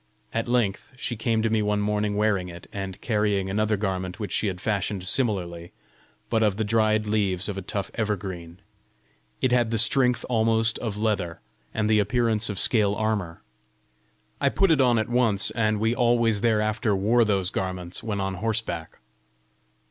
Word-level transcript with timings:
At 0.33 0.47
length 0.47 0.93
she 0.97 1.15
came 1.15 1.43
to 1.43 1.49
me 1.51 1.61
one 1.61 1.79
morning 1.79 2.15
wearing 2.17 2.49
it, 2.49 2.65
and 2.73 2.99
carrying 3.01 3.51
another 3.51 3.77
garment 3.77 4.19
which 4.19 4.31
she 4.31 4.47
had 4.47 4.59
fashioned 4.59 5.05
similarly, 5.07 5.73
but 6.27 6.41
of 6.41 6.57
the 6.57 6.63
dried 6.63 7.05
leaves 7.05 7.47
of 7.47 7.55
a 7.55 7.61
tough 7.61 7.91
evergreen. 7.93 8.57
It 9.41 9.51
had 9.51 9.69
the 9.69 9.77
strength 9.77 10.25
almost 10.27 10.79
of 10.79 10.97
leather, 10.97 11.39
and 11.71 11.87
the 11.87 11.99
appearance 11.99 12.49
of 12.49 12.57
scale 12.57 12.95
armour. 12.95 13.43
I 14.39 14.49
put 14.49 14.71
it 14.71 14.81
on 14.81 14.97
at 14.97 15.07
once, 15.07 15.51
and 15.51 15.79
we 15.79 15.93
always 15.93 16.41
thereafter 16.41 16.95
wore 16.95 17.23
those 17.23 17.51
garments 17.51 18.01
when 18.01 18.19
on 18.19 18.33
horseback. 18.41 18.97